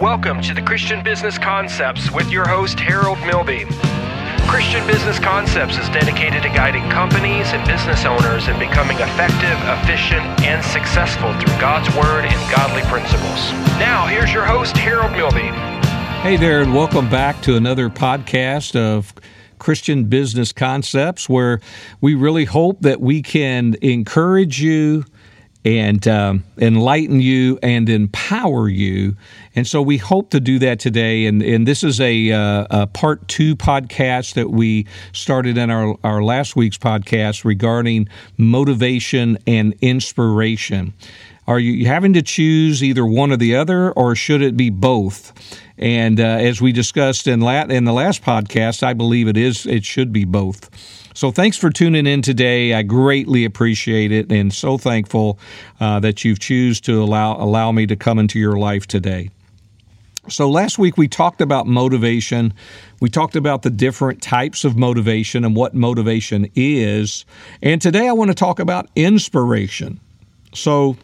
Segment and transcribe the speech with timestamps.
[0.00, 3.64] Welcome to the Christian Business Concepts with your host, Harold Milby.
[4.46, 10.20] Christian Business Concepts is dedicated to guiding companies and business owners in becoming effective, efficient,
[10.44, 13.52] and successful through God's Word and godly principles.
[13.80, 15.48] Now, here's your host, Harold Milby.
[16.20, 19.14] Hey there, and welcome back to another podcast of
[19.58, 21.58] Christian Business Concepts, where
[22.02, 25.06] we really hope that we can encourage you
[25.66, 29.16] and um, enlighten you and empower you.
[29.56, 31.26] And so we hope to do that today.
[31.26, 35.96] And, and this is a, uh, a part two podcast that we started in our,
[36.04, 40.94] our last week's podcast regarding motivation and inspiration.
[41.48, 45.32] Are you having to choose either one or the other, or should it be both?
[45.78, 49.66] And uh, as we discussed in, la- in the last podcast, I believe it is.
[49.66, 50.70] It should be both.
[51.16, 52.74] So thanks for tuning in today.
[52.74, 55.38] I greatly appreciate it, and so thankful
[55.80, 59.30] uh, that you've choose to allow allow me to come into your life today.
[60.28, 62.52] So last week we talked about motivation.
[63.00, 67.24] We talked about the different types of motivation and what motivation is.
[67.62, 69.98] And today I want to talk about inspiration.
[70.52, 70.98] So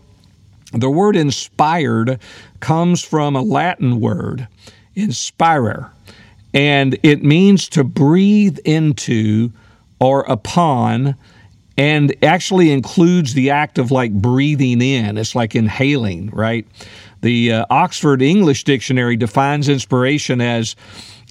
[0.74, 2.20] the word inspired
[2.60, 4.46] comes from a Latin word,
[4.94, 5.90] inspirer,
[6.52, 9.52] and it means to breathe into
[10.02, 11.14] or upon
[11.78, 15.16] and actually includes the act of like breathing in.
[15.16, 16.66] It's like inhaling, right?
[17.20, 20.74] The uh, Oxford English Dictionary defines inspiration as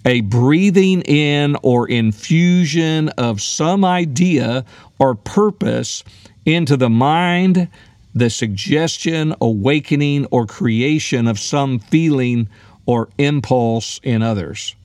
[0.05, 4.63] a breathing in or infusion of some idea
[4.97, 6.05] or purpose
[6.45, 7.67] into the mind,
[8.15, 12.47] the suggestion, awakening, or creation of some feeling
[12.85, 14.75] or impulse in others.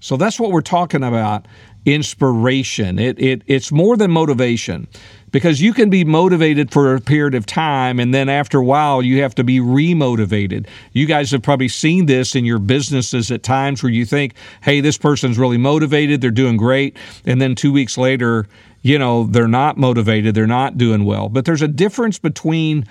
[0.00, 1.46] So that's what we're talking about
[1.84, 2.98] inspiration.
[2.98, 4.88] It, it, it's more than motivation
[5.32, 9.02] because you can be motivated for a period of time and then after a while
[9.02, 10.66] you have to be remotivated.
[10.92, 14.80] You guys have probably seen this in your businesses at times where you think, hey,
[14.80, 16.96] this person's really motivated, they're doing great.
[17.24, 18.46] And then two weeks later,
[18.82, 21.28] you know, they're not motivated, they're not doing well.
[21.28, 22.86] But there's a difference between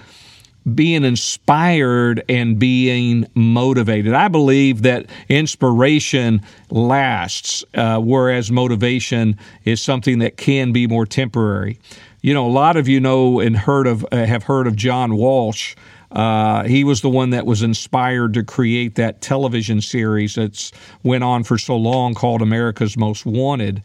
[0.76, 4.14] being inspired and being motivated.
[4.14, 11.80] I believe that inspiration lasts, uh, whereas motivation is something that can be more temporary.
[12.22, 15.16] You know, a lot of you know and heard of uh, have heard of John
[15.16, 15.76] Walsh.
[16.12, 20.72] Uh, he was the one that was inspired to create that television series that's
[21.04, 23.82] went on for so long called America's Most Wanted,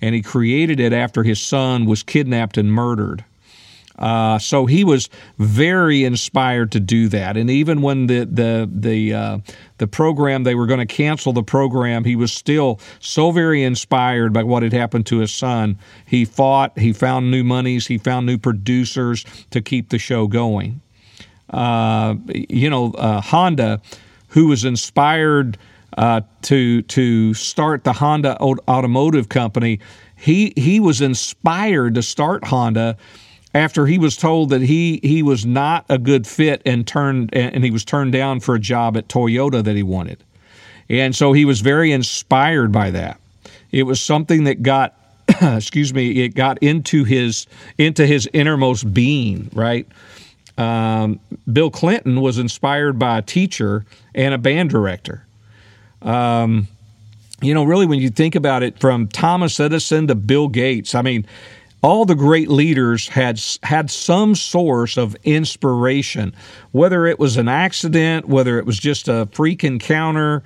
[0.00, 3.24] and he created it after his son was kidnapped and murdered.
[3.98, 9.14] Uh, so he was very inspired to do that, and even when the the the
[9.14, 9.38] uh,
[9.78, 14.32] the program they were going to cancel the program, he was still so very inspired
[14.32, 15.78] by what had happened to his son.
[16.06, 20.80] He fought, he found new monies, he found new producers to keep the show going.
[21.50, 23.80] Uh, you know, uh, Honda,
[24.28, 25.56] who was inspired
[25.96, 29.78] uh, to to start the Honda Automotive Company,
[30.16, 32.96] he he was inspired to start Honda
[33.54, 37.64] after he was told that he he was not a good fit and turned and
[37.64, 40.22] he was turned down for a job at Toyota that he wanted.
[40.90, 43.18] And so he was very inspired by that.
[43.70, 44.98] It was something that got
[45.42, 47.46] excuse me, it got into his
[47.78, 49.86] into his innermost being, right?
[50.58, 51.18] Um,
[51.52, 55.24] Bill Clinton was inspired by a teacher and a band director.
[56.02, 56.68] Um,
[57.40, 61.02] you know, really, when you think about it, from Thomas Edison to Bill Gates, I
[61.02, 61.26] mean,
[61.84, 66.34] all the great leaders had had some source of inspiration,
[66.72, 70.42] whether it was an accident, whether it was just a freak encounter,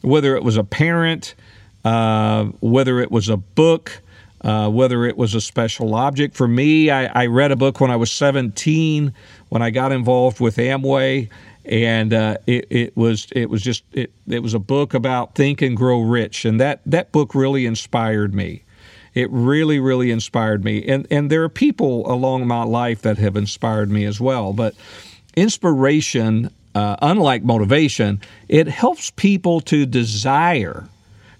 [0.00, 1.36] whether it was a parent,
[1.84, 4.02] uh, whether it was a book,
[4.40, 6.34] uh, whether it was a special object.
[6.34, 9.14] For me, I, I, read a book when I was 17
[9.48, 11.28] when I got involved with Amway.
[11.66, 15.62] And uh, it, it was it was just it, it was a book about think
[15.62, 18.64] and grow rich, and that that book really inspired me.
[19.14, 20.86] It really, really inspired me.
[20.86, 24.52] And, and there are people along my life that have inspired me as well.
[24.52, 24.74] But
[25.36, 30.88] inspiration, uh, unlike motivation, it helps people to desire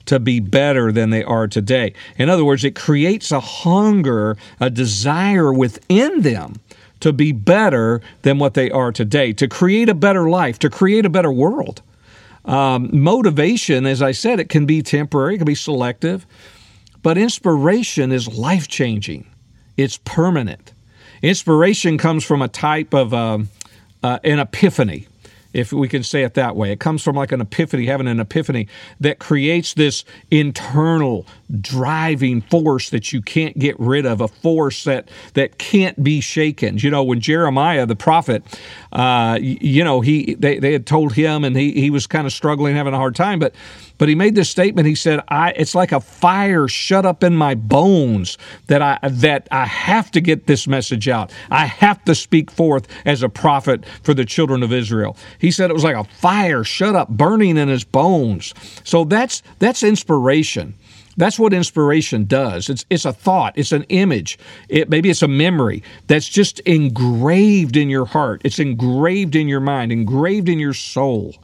[0.07, 1.93] to be better than they are today.
[2.19, 6.57] In other words, it creates a hunger, a desire within them
[7.01, 11.07] to be better than what they are today, to create a better life, to create
[11.07, 11.83] a better world.
[12.45, 16.27] Um, motivation, as I said, it can be temporary, it can be selective.
[17.03, 19.27] But inspiration is life changing,
[19.77, 20.73] it's permanent.
[21.23, 23.39] Inspiration comes from a type of uh,
[24.03, 25.07] uh, an epiphany.
[25.53, 26.71] if we can say it that way.
[26.73, 28.69] It comes from like an epiphany, having an epiphany
[29.01, 31.27] that creates this internal
[31.61, 36.79] driving force that you can't get rid of, a force that that can't be shaken.
[36.79, 38.45] You know, when Jeremiah the prophet,
[38.93, 42.33] uh, you know, he they, they had told him and he he was kind of
[42.33, 43.55] struggling, having a hard time, but
[44.01, 44.89] but he made this statement.
[44.89, 49.47] He said, "I it's like a fire shut up in my bones that I that
[49.53, 51.31] I have to get this message out.
[51.51, 55.69] I have to speak forth as a prophet for the children of Israel." He said
[55.69, 58.55] it was like a fire shut up, burning in his bones.
[58.85, 60.77] So that's that's inspiration.
[61.19, 62.71] That's what inspiration does.
[62.71, 64.39] It's it's a thought, it's an image,
[64.71, 68.41] it, maybe it's a memory that's just engraved in your heart.
[68.47, 71.35] It's engraved in your mind, engraved in your soul.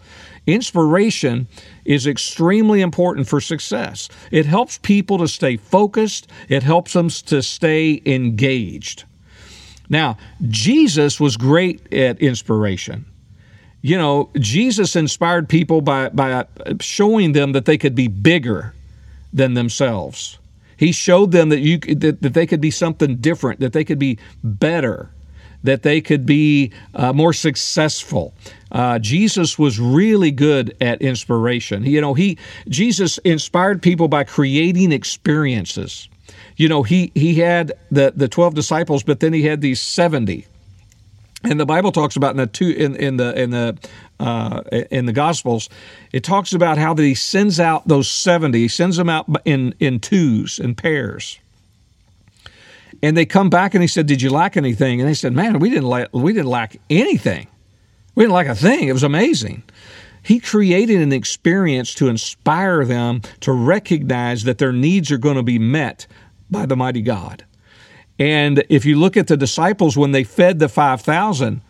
[0.47, 1.49] Inspiration
[1.85, 4.09] is extremely important for success.
[4.31, 9.05] It helps people to stay focused, it helps them to stay engaged.
[9.89, 13.07] Now, Jesus was great at inspiration.
[13.83, 16.47] You know, Jesus inspired people by, by
[16.81, 18.75] showing them that they could be bigger
[19.33, 20.39] than themselves.
[20.77, 23.99] He showed them that you that, that they could be something different, that they could
[23.99, 25.11] be better,
[25.67, 28.33] that they could be uh, more successful.
[28.73, 31.85] Uh, Jesus was really good at inspiration.
[31.85, 36.09] You know, he Jesus inspired people by creating experiences.
[36.57, 40.47] You know, he he had the the twelve disciples, but then he had these seventy.
[41.45, 43.79] And the Bible talks about in the two in, in the in the
[44.19, 45.69] uh, in the Gospels,
[46.13, 48.61] it talks about how that he sends out those seventy.
[48.61, 51.39] He sends them out in in twos in pairs.
[53.03, 55.59] And they come back and he said, "Did you lack anything?" And they said, "Man,
[55.59, 57.47] we didn't lack we didn't lack anything.
[58.15, 58.89] We didn't lack a thing.
[58.89, 59.63] It was amazing."
[60.23, 65.43] He created an experience to inspire them to recognize that their needs are going to
[65.45, 66.09] be met
[66.51, 67.45] by the mighty God.
[68.19, 71.61] And if you look at the disciples when they fed the 5,000,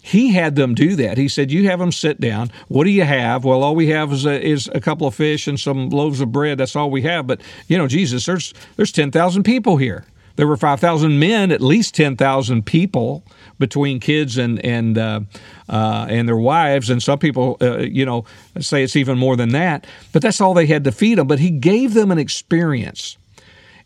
[0.00, 1.16] he had them do that.
[1.16, 2.50] He said, "You have them sit down.
[2.68, 3.42] What do you have?
[3.44, 6.30] Well, all we have is a, is a couple of fish and some loaves of
[6.30, 6.58] bread.
[6.58, 7.26] That's all we have.
[7.26, 10.04] But you know, Jesus, there's there's ten thousand people here.
[10.36, 13.24] There were five thousand men, at least ten thousand people
[13.58, 15.20] between kids and and uh,
[15.68, 18.24] uh, and their wives, and some people, uh, you know,
[18.60, 19.86] say it's even more than that.
[20.12, 21.26] But that's all they had to feed them.
[21.26, 23.16] But he gave them an experience,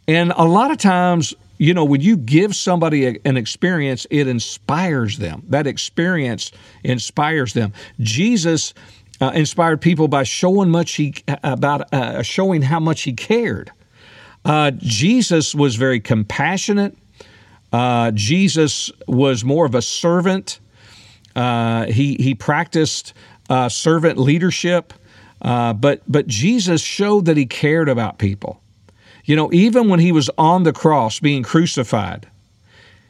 [0.06, 4.28] and a lot of times you know, when you give somebody a, an experience, it
[4.28, 5.42] inspires them.
[5.48, 6.52] That experience
[6.84, 7.72] inspires them.
[7.98, 8.74] Jesus
[9.20, 13.72] uh, inspired people by showing much he about uh, showing how much he cared.
[14.48, 16.96] Uh, Jesus was very compassionate.
[17.70, 20.58] Uh, Jesus was more of a servant.
[21.36, 23.12] Uh, he he practiced
[23.50, 24.94] uh, servant leadership,
[25.40, 28.62] but but Jesus showed that he cared about people.
[29.24, 32.26] You know, even when he was on the cross being crucified,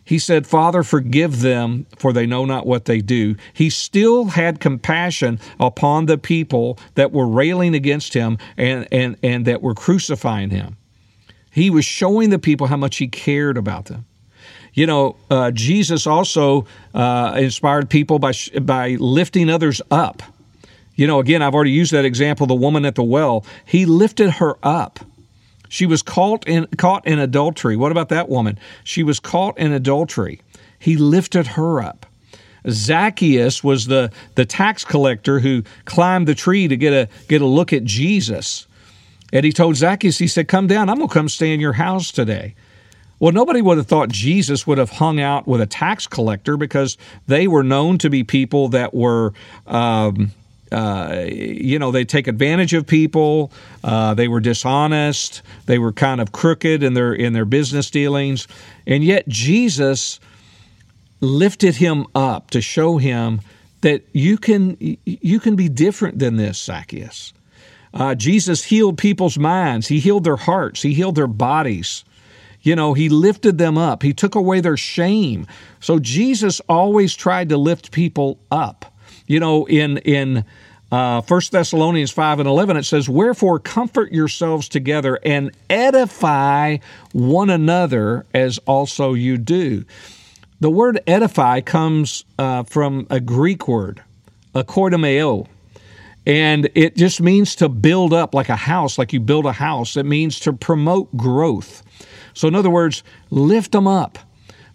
[0.04, 3.36] he said, Father, forgive them, for they know not what they do.
[3.52, 9.44] He still had compassion upon the people that were railing against him and, and, and
[9.44, 10.77] that were crucifying him.
[11.58, 14.06] He was showing the people how much he cared about them.
[14.74, 18.32] You know, uh, Jesus also uh, inspired people by,
[18.62, 20.22] by lifting others up.
[20.94, 23.44] You know, again, I've already used that example, the woman at the well.
[23.64, 25.00] He lifted her up.
[25.68, 27.76] She was caught in caught in adultery.
[27.76, 28.58] What about that woman?
[28.84, 30.40] She was caught in adultery.
[30.78, 32.06] He lifted her up.
[32.68, 37.46] Zacchaeus was the, the tax collector who climbed the tree to get a get a
[37.46, 38.67] look at Jesus.
[39.32, 42.10] And he told Zacchaeus, he said, Come down, I'm gonna come stay in your house
[42.10, 42.54] today.
[43.20, 46.96] Well, nobody would have thought Jesus would have hung out with a tax collector because
[47.26, 49.32] they were known to be people that were
[49.66, 50.32] um,
[50.70, 53.50] uh, you know, they take advantage of people.
[53.82, 55.42] Uh, they were dishonest.
[55.66, 58.46] They were kind of crooked in their in their business dealings,
[58.86, 60.20] and yet Jesus
[61.20, 63.40] lifted him up to show him
[63.80, 67.32] that you can you can be different than this, Zacchaeus.
[67.94, 69.88] Uh, Jesus healed people's minds.
[69.88, 70.82] He healed their hearts.
[70.82, 72.04] He healed their bodies.
[72.62, 74.02] You know, he lifted them up.
[74.02, 75.46] He took away their shame.
[75.80, 78.92] So Jesus always tried to lift people up.
[79.26, 80.44] You know, in in
[80.90, 86.78] uh, 1 Thessalonians 5 and 11, it says, Wherefore comfort yourselves together and edify
[87.12, 89.84] one another as also you do.
[90.60, 94.02] The word edify comes uh, from a Greek word,
[94.54, 95.46] oikodomeo,
[96.26, 99.96] and it just means to build up like a house, like you build a house.
[99.96, 101.82] It means to promote growth.
[102.34, 104.18] So, in other words, lift them up.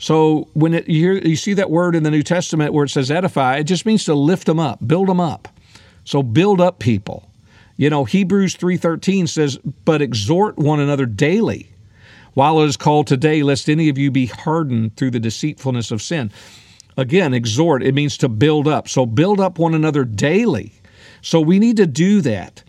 [0.03, 3.09] So when it, you, you see that word in the New Testament where it says
[3.09, 5.47] edify, it just means to lift them up, build them up.
[6.03, 7.29] So build up people.
[7.77, 11.69] You know, Hebrews 3:13 says, "But exhort one another daily,
[12.33, 16.01] while it is called today, lest any of you be hardened through the deceitfulness of
[16.01, 16.31] sin."
[16.97, 18.89] Again, exhort, it means to build up.
[18.89, 20.73] So build up one another daily.
[21.23, 22.61] So we need to do that.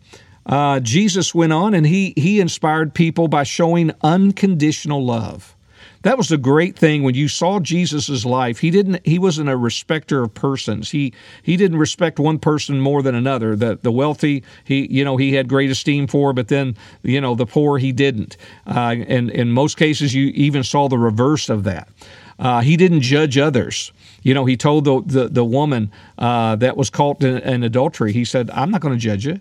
[0.46, 5.54] Uh, Jesus went on and he, he inspired people by showing unconditional love.
[6.02, 8.58] That was the great thing when you saw Jesus's life.
[8.58, 10.90] He didn't he wasn't a respecter of persons.
[10.90, 13.56] He he didn't respect one person more than another.
[13.56, 17.34] The the wealthy he you know he had great esteem for, but then you know
[17.34, 18.36] the poor he didn't.
[18.66, 21.88] Uh, and in most cases you even saw the reverse of that.
[22.38, 23.90] Uh, he didn't judge others.
[24.24, 28.12] You know, he told the the, the woman uh, that was caught in, in adultery.
[28.12, 29.40] He said, "I'm not going to judge you."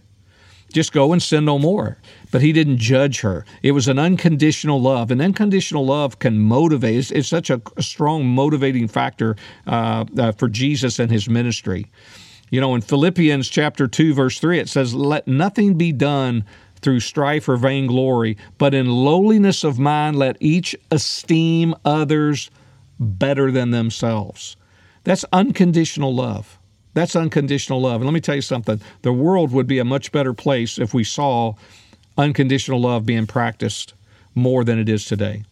[0.74, 1.98] just go and sin no more.
[2.32, 3.46] But he didn't judge her.
[3.62, 5.12] It was an unconditional love.
[5.12, 6.98] And unconditional love can motivate.
[6.98, 9.36] It's, it's such a, strong motivating factor
[9.68, 11.86] uh, uh, for Jesus and his ministry.
[12.50, 16.44] You know, in Philippians chapter 2, verse 3, it says, Let nothing be done
[16.82, 22.52] through strife or vainglory, but in lowliness of mind let each esteem others
[23.00, 24.58] better than themselves.
[25.04, 26.58] That's unconditional love.
[26.94, 27.96] That's unconditional love.
[27.96, 30.94] And let me tell you something the world would be a much better place if
[30.94, 31.56] we saw
[32.18, 33.94] unconditional love being practiced
[34.36, 35.44] more than it is today.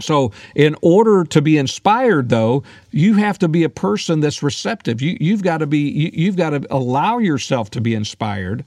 [0.00, 5.00] So, in order to be inspired, though, you have to be a person that's receptive.
[5.00, 6.10] You, you've got to be.
[6.12, 8.64] You, have got to allow yourself to be inspired.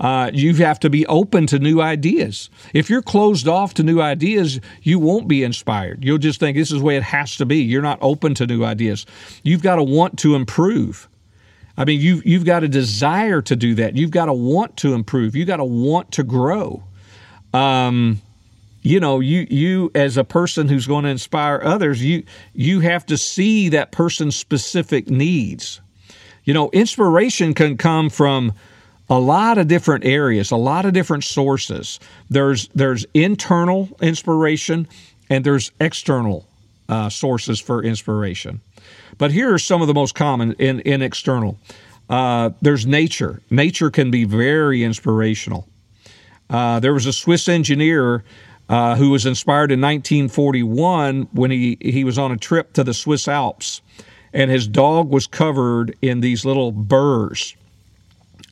[0.00, 2.48] Uh, you have to be open to new ideas.
[2.72, 6.02] If you're closed off to new ideas, you won't be inspired.
[6.02, 7.58] You'll just think this is the way it has to be.
[7.58, 9.04] You're not open to new ideas.
[9.42, 11.06] You've got to want to improve.
[11.76, 13.94] I mean, you've, you've got a desire to do that.
[13.94, 15.36] You've got to want to improve.
[15.36, 16.82] You've got to want to grow.
[17.52, 18.22] Um,
[18.82, 23.04] you know, you you as a person who's going to inspire others, you you have
[23.06, 25.82] to see that person's specific needs.
[26.44, 28.54] You know, inspiration can come from
[29.10, 31.98] a lot of different areas, a lot of different sources.
[32.30, 34.88] There's there's internal inspiration
[35.28, 36.46] and there's external
[36.88, 38.60] uh, sources for inspiration.
[39.18, 41.58] But here are some of the most common in, in external.
[42.08, 43.42] Uh, there's nature.
[43.50, 45.68] Nature can be very inspirational.
[46.48, 48.24] Uh, there was a Swiss engineer
[48.68, 52.94] uh, who was inspired in 1941 when he, he was on a trip to the
[52.94, 53.82] Swiss Alps,
[54.32, 57.54] and his dog was covered in these little burrs.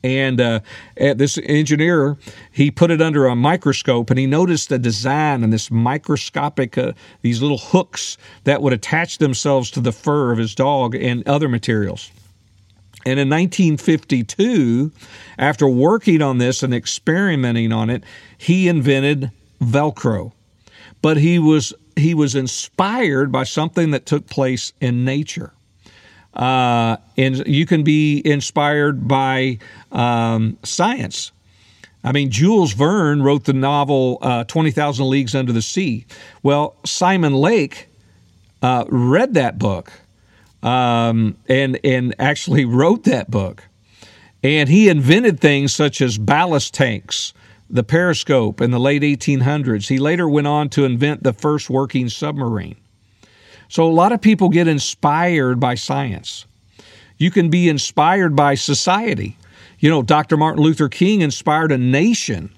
[0.03, 0.59] And uh,
[0.95, 2.17] this engineer,
[2.51, 6.93] he put it under a microscope and he noticed the design and this microscopic, uh,
[7.21, 11.49] these little hooks that would attach themselves to the fur of his dog and other
[11.49, 12.11] materials.
[13.05, 14.91] And in 1952,
[15.37, 18.03] after working on this and experimenting on it,
[18.37, 19.31] he invented
[19.61, 20.33] Velcro.
[21.01, 25.53] But he was he was inspired by something that took place in nature.
[26.33, 29.57] Uh, and you can be inspired by
[29.91, 31.31] um, science.
[32.03, 36.05] I mean, Jules Verne wrote the novel uh, 20,000 Leagues Under the Sea.
[36.43, 37.87] Well, Simon Lake
[38.61, 39.91] uh, read that book
[40.63, 43.63] um, and, and actually wrote that book.
[44.41, 47.33] And he invented things such as ballast tanks,
[47.69, 49.89] the periscope in the late 1800s.
[49.89, 52.77] He later went on to invent the first working submarine.
[53.69, 56.45] So a lot of people get inspired by science.
[57.17, 59.37] You can be inspired by society.
[59.77, 60.37] You know, Dr.
[60.37, 62.49] Martin Luther King inspired a nation,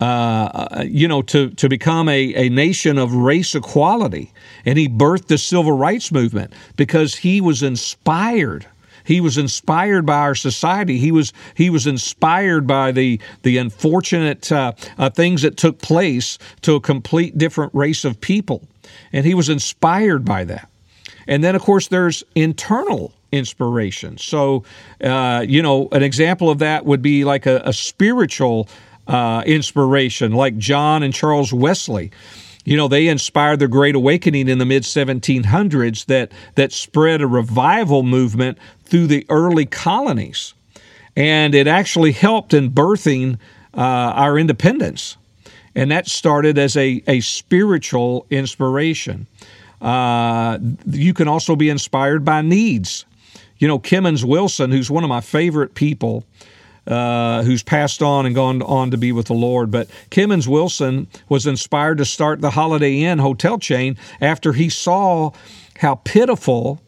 [0.00, 4.32] uh, uh, you know, to, to become a, a nation of race equality.
[4.64, 8.66] And he birthed the civil rights movement because he was inspired.
[9.02, 10.96] He was inspired by our society.
[10.96, 16.38] He was he was inspired by the the unfortunate uh, uh, things that took place
[16.62, 18.66] to a complete different race of people
[19.14, 20.68] and he was inspired by that.
[21.26, 24.18] And then, of course, there's internal inspiration.
[24.18, 24.64] So,
[25.02, 28.68] uh, you know, an example of that would be like a, a spiritual
[29.06, 32.10] uh, inspiration, like John and Charles Wesley.
[32.64, 37.26] You know, they inspired the Great Awakening in the mid 1700s that, that spread a
[37.26, 40.54] revival movement through the early colonies.
[41.14, 43.38] And it actually helped in birthing
[43.74, 45.16] uh, our independence
[45.74, 49.26] and that started as a, a spiritual inspiration.
[49.80, 53.04] Uh, you can also be inspired by needs.
[53.58, 56.24] You know, Kemmons Wilson, who's one of my favorite people,
[56.86, 59.70] uh, who's passed on and gone on to be with the Lord.
[59.70, 65.32] But Kemmons Wilson was inspired to start the Holiday Inn hotel chain after he saw
[65.78, 66.80] how pitiful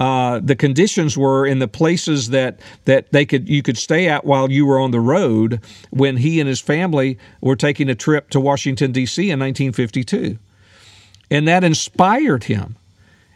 [0.00, 4.24] uh, the conditions were in the places that that they could you could stay at
[4.24, 8.30] while you were on the road when he and his family were taking a trip
[8.30, 9.22] to Washington D.C.
[9.24, 10.38] in 1952,
[11.30, 12.76] and that inspired him.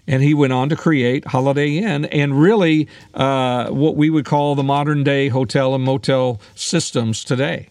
[0.07, 4.55] And he went on to create Holiday Inn and really uh, what we would call
[4.55, 7.69] the modern day hotel and motel systems today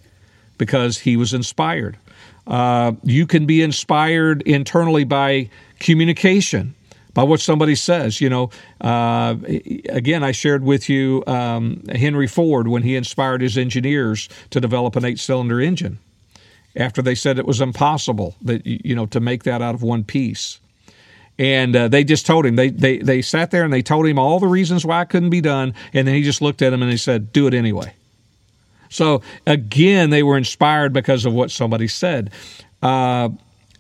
[0.58, 1.98] because he was inspired.
[2.48, 6.74] Uh, you can be inspired internally by communication
[7.14, 8.22] by what somebody says.
[8.22, 8.50] You know,
[8.82, 9.36] uh,
[9.90, 14.96] again, I shared with you um, Henry Ford when he inspired his engineers to develop
[14.96, 16.00] an eight-cylinder engine
[16.76, 20.04] after they said it was impossible that you know to make that out of one
[20.04, 20.60] piece.
[21.40, 24.20] And uh, they just told him they, they they sat there and they told him
[24.20, 26.82] all the reasons why it couldn't be done, and then he just looked at them
[26.82, 27.94] and he said, "Do it anyway."
[28.90, 32.32] So again, they were inspired because of what somebody said.
[32.84, 33.30] Uh,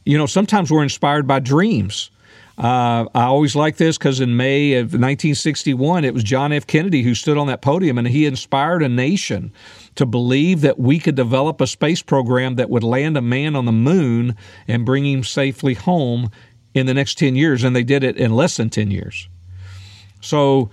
[0.06, 2.10] you know, sometimes we're inspired by dreams.
[2.56, 6.68] Uh, I always like this because in May of 1961, it was John F.
[6.68, 9.52] Kennedy who stood on that podium and he inspired a nation
[9.96, 13.66] to believe that we could develop a space program that would land a man on
[13.66, 14.36] the moon
[14.68, 16.30] and bring him safely home
[16.76, 17.64] in the next 10 years.
[17.64, 19.28] And they did it in less than 10 years.
[20.22, 20.70] So,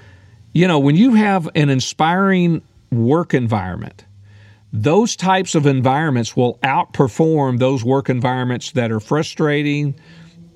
[0.52, 4.04] you know, when you have an inspiring work environment,
[4.72, 9.94] those types of environments will outperform those work environments that are frustrating.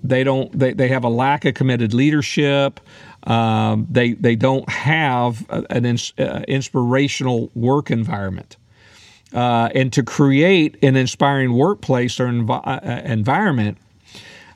[0.04, 0.56] They don't.
[0.56, 2.78] They, they have a lack of committed leadership.
[3.24, 8.58] Um, they they don't have an ins, uh, inspirational work environment.
[9.32, 13.78] Uh, and to create an inspiring workplace or env- uh, environment,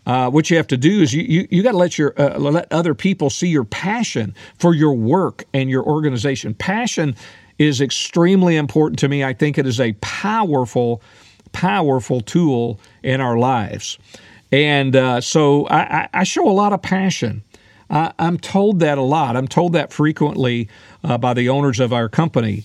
[0.07, 2.38] uh, what you have to do is you you, you got to let your uh,
[2.38, 6.52] let other people see your passion for your work and your organization.
[6.55, 7.17] Passion
[7.59, 9.25] is extremely important to me.
[9.25, 11.02] I think it is a powerful,
[11.52, 13.99] powerful tool in our lives.
[14.50, 17.43] And uh, so I, I, show a lot of passion.
[17.90, 19.37] I, am told that a lot.
[19.37, 20.69] I'm told that frequently
[21.05, 22.64] uh, by the owners of our company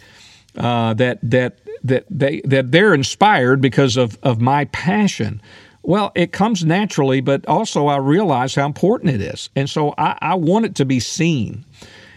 [0.58, 5.42] uh, that that that they that they're inspired because of of my passion.
[5.82, 10.18] Well, it comes naturally, but also I realize how important it is, and so I,
[10.22, 11.66] I want it to be seen.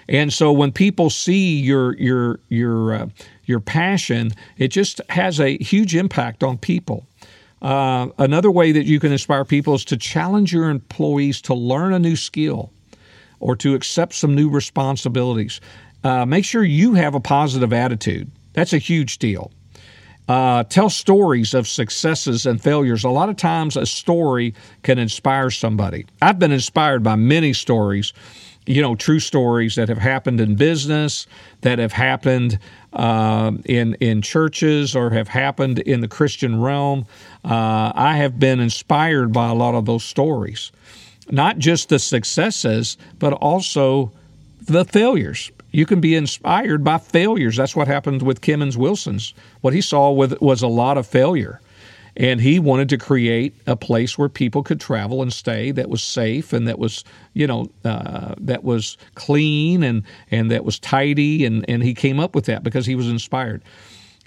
[0.09, 3.09] And so when people see your your your uh,
[3.45, 7.07] your passion, it just has a huge impact on people.
[7.63, 11.93] Uh, another way that you can inspire people is to challenge your employees to learn
[11.93, 12.71] a new skill
[13.41, 15.61] or to accept some new responsibilities.
[16.05, 18.31] Uh, make sure you have a positive attitude.
[18.53, 19.51] That's a huge deal.
[20.29, 23.05] Uh, tell stories of successes and failures.
[23.05, 26.05] A lot of times, a story can inspire somebody.
[26.21, 28.13] I've been inspired by many stories
[28.67, 31.27] you know, true stories that have happened in business,
[31.61, 32.59] that have happened
[32.93, 37.07] uh, in in churches, or have happened in the Christian realm.
[37.45, 40.73] Uh, I have been inspired by a lot of those stories,
[41.31, 44.13] not just the successes, but also
[44.61, 45.53] the failures.
[45.71, 47.57] You can be inspired by failures.
[47.57, 49.35] That's what happened with Kemmons Wilson's.
[49.61, 51.61] What he saw with, was a lot of failure
[52.17, 56.03] and he wanted to create a place where people could travel and stay that was
[56.03, 61.45] safe and that was you know uh, that was clean and and that was tidy.
[61.45, 63.63] And and he came up with that because he was inspired.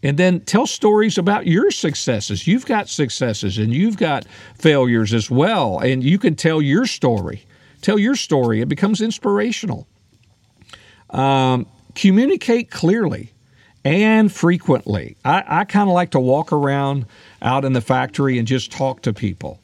[0.01, 2.47] And then tell stories about your successes.
[2.47, 4.25] You've got successes and you've got
[4.55, 5.79] failures as well.
[5.79, 7.43] And you can tell your story.
[7.81, 8.61] Tell your story.
[8.61, 9.87] It becomes inspirational.
[11.09, 13.33] Um, communicate clearly
[13.83, 15.17] and frequently.
[15.25, 17.05] I, I kind of like to walk around
[17.41, 19.59] out in the factory and just talk to people.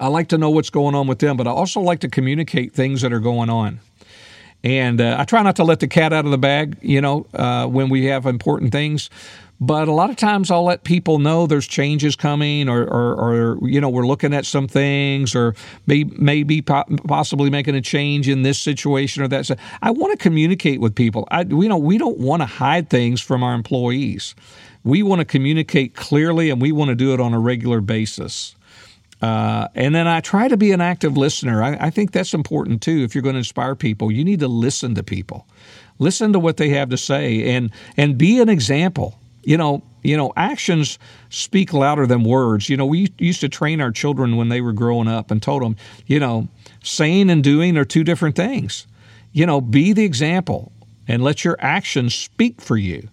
[0.00, 2.74] I like to know what's going on with them, but I also like to communicate
[2.74, 3.80] things that are going on.
[4.64, 7.26] And uh, I try not to let the cat out of the bag, you know,
[7.32, 9.08] uh, when we have important things.
[9.60, 13.68] But a lot of times I'll let people know there's changes coming or, or, or
[13.68, 15.54] you know, we're looking at some things or
[15.86, 19.46] may, maybe possibly making a change in this situation or that.
[19.46, 21.26] So I want to communicate with people.
[21.30, 24.36] I, you know, we don't want to hide things from our employees.
[24.88, 28.54] We want to communicate clearly and we want to do it on a regular basis.
[29.20, 31.62] Uh, and then I try to be an active listener.
[31.62, 33.02] I, I think that's important too.
[33.02, 35.46] If you're going to inspire people, you need to listen to people,
[35.98, 40.14] listen to what they have to say, and and be an example you know, you
[40.14, 40.98] know, actions
[41.30, 42.68] speak louder than words.
[42.68, 45.62] You know, we used to train our children when they were growing up and told
[45.62, 46.48] them, you know,
[46.82, 48.86] saying and doing are two different things.
[49.32, 50.70] You know, be the example
[51.06, 53.08] and let your actions speak for you.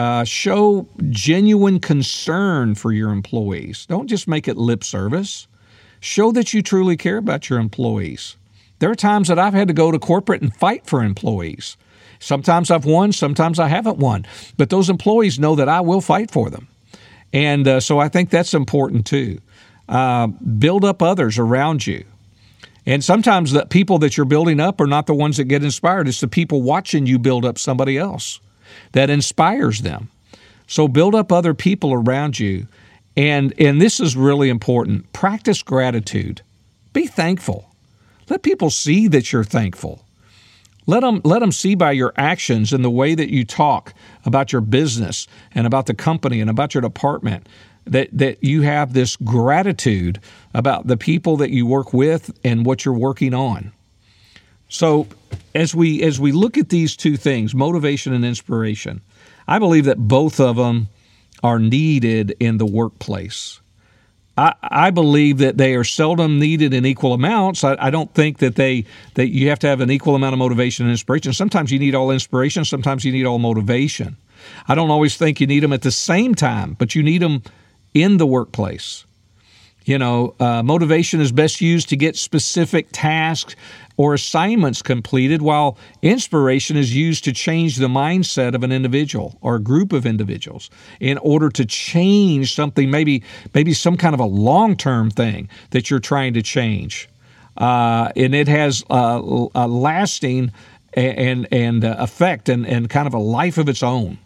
[0.00, 3.86] Uh, show genuine concern for your employees.
[3.86, 5.46] Don't just make it lip service.
[6.00, 8.36] Show that you truly care about your employees.
[8.78, 11.76] There are times that I've had to go to corporate and fight for employees
[12.20, 14.26] Sometimes I've won, sometimes I haven't won.
[14.56, 16.68] But those employees know that I will fight for them.
[17.32, 19.40] And uh, so I think that's important too.
[19.88, 22.04] Uh, build up others around you.
[22.86, 26.08] And sometimes the people that you're building up are not the ones that get inspired.
[26.08, 28.40] It's the people watching you build up somebody else
[28.92, 30.08] that inspires them.
[30.66, 32.66] So build up other people around you.
[33.16, 35.12] And, and this is really important.
[35.12, 36.42] Practice gratitude.
[36.92, 37.70] Be thankful.
[38.28, 40.04] Let people see that you're thankful.
[40.86, 43.92] Let them, let them see by your actions and the way that you talk
[44.24, 47.48] about your business and about the company and about your department
[47.84, 50.20] that, that you have this gratitude
[50.54, 53.72] about the people that you work with and what you're working on.
[54.70, 55.08] So
[55.54, 59.02] as we as we look at these two things, motivation and inspiration,
[59.46, 60.88] I believe that both of them
[61.42, 63.60] are needed in the workplace.
[64.38, 67.64] I, I believe that they are seldom needed in equal amounts.
[67.64, 70.38] I, I, don't think that they that you have to have an equal amount of
[70.38, 71.32] motivation and inspiration.
[71.32, 72.64] Sometimes you need all inspiration.
[72.64, 74.16] Sometimes you need all motivation.
[74.68, 77.42] I don't always think you need them at the same time, but you need them
[77.92, 79.04] in the workplace.
[79.84, 83.56] You know, uh, motivation is best used to get specific tasks
[83.96, 89.56] or assignments completed, while inspiration is used to change the mindset of an individual or
[89.56, 93.22] a group of individuals in order to change something, maybe
[93.54, 97.08] maybe some kind of a long term thing that you're trying to change,
[97.58, 100.50] uh, and it has a, a lasting
[100.94, 104.18] and and uh, effect and, and kind of a life of its own.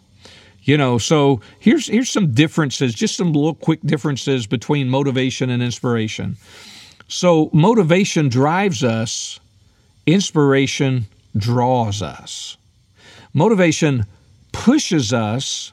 [0.65, 5.63] You know, so here's here's some differences, just some little quick differences between motivation and
[5.63, 6.37] inspiration.
[7.07, 9.39] So motivation drives us
[10.05, 12.57] Inspiration draws us.
[13.33, 14.05] Motivation
[14.51, 15.71] pushes us,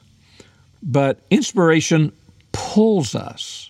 [0.81, 2.11] but inspiration
[2.51, 3.69] pulls us.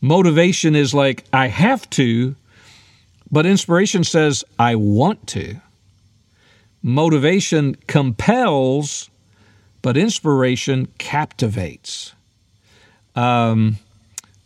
[0.00, 2.34] Motivation is like, I have to,
[3.30, 5.56] but inspiration says, I want to.
[6.82, 9.10] Motivation compels,
[9.82, 12.14] but inspiration captivates.
[13.14, 13.78] Um,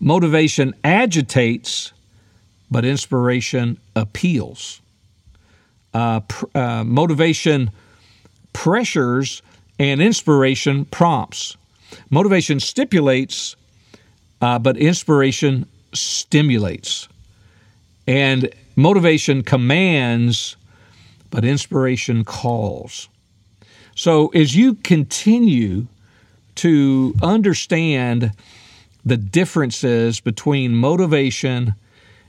[0.01, 1.93] motivation agitates,
[2.71, 4.83] but inspiration appeals
[5.95, 7.71] uh, pr- uh, motivation
[8.53, 9.43] pressures
[9.79, 11.57] and inspiration prompts.
[12.11, 13.57] Motivation stipulates,
[14.41, 17.09] uh, but inspiration stimulates.
[18.07, 20.57] And motivation commands,
[21.31, 23.09] but inspiration calls.
[23.95, 25.87] So as you continue
[26.57, 28.33] to understand
[29.05, 31.75] the differences between motivation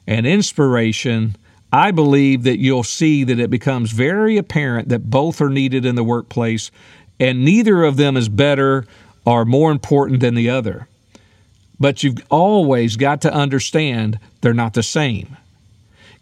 [0.07, 1.35] and inspiration,
[1.71, 5.95] I believe that you'll see that it becomes very apparent that both are needed in
[5.95, 6.71] the workplace,
[7.19, 8.85] and neither of them is better
[9.25, 10.87] or more important than the other.
[11.79, 15.37] But you've always got to understand they're not the same.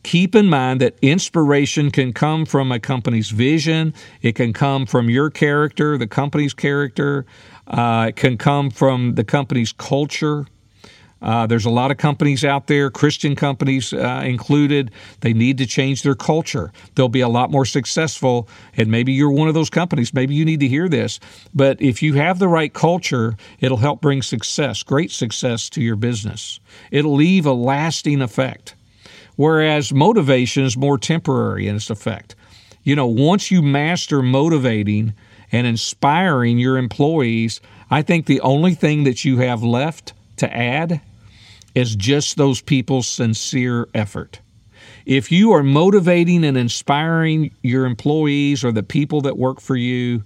[0.03, 5.09] Keep in mind that inspiration can come from a company's vision, it can come from
[5.09, 7.25] your character, the company's character,
[7.67, 10.47] uh, it can come from the company's culture.
[11.21, 14.89] Uh, there's a lot of companies out there, Christian companies uh, included.
[15.19, 16.73] They need to change their culture.
[16.95, 18.49] They'll be a lot more successful.
[18.75, 20.15] And maybe you're one of those companies.
[20.15, 21.19] Maybe you need to hear this.
[21.53, 25.95] But if you have the right culture, it'll help bring success, great success to your
[25.95, 26.59] business.
[26.89, 28.73] It'll leave a lasting effect.
[29.35, 32.35] Whereas motivation is more temporary in its effect.
[32.83, 35.13] You know, once you master motivating
[35.51, 41.01] and inspiring your employees, I think the only thing that you have left to add
[41.75, 44.39] is just those people's sincere effort.
[45.05, 50.23] If you are motivating and inspiring your employees or the people that work for you,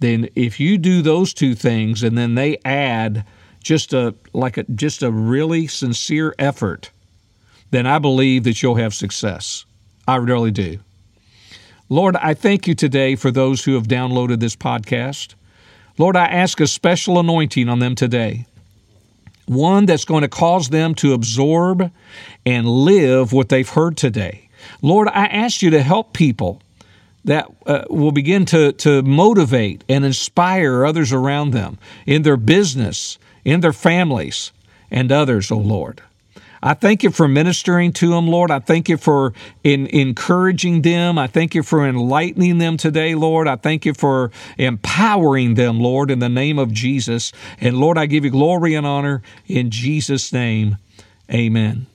[0.00, 3.24] then if you do those two things and then they add
[3.62, 6.90] just a like a just a really sincere effort,
[7.76, 9.66] then I believe that you'll have success.
[10.08, 10.78] I really do.
[11.90, 15.34] Lord, I thank you today for those who have downloaded this podcast.
[15.98, 18.46] Lord, I ask a special anointing on them today
[19.44, 21.92] one that's going to cause them to absorb
[22.44, 24.48] and live what they've heard today.
[24.82, 26.60] Lord, I ask you to help people
[27.24, 33.18] that uh, will begin to, to motivate and inspire others around them in their business,
[33.44, 34.50] in their families,
[34.90, 36.02] and others, O oh Lord.
[36.66, 38.50] I thank you for ministering to them, Lord.
[38.50, 41.16] I thank you for in, encouraging them.
[41.16, 43.46] I thank you for enlightening them today, Lord.
[43.46, 47.30] I thank you for empowering them, Lord, in the name of Jesus.
[47.60, 50.76] And Lord, I give you glory and honor in Jesus' name.
[51.32, 51.86] Amen.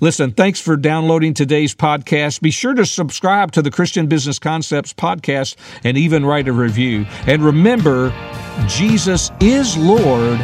[0.00, 2.40] Listen, thanks for downloading today's podcast.
[2.40, 7.04] Be sure to subscribe to the Christian Business Concepts podcast and even write a review.
[7.26, 8.14] And remember,
[8.68, 10.38] Jesus is Lord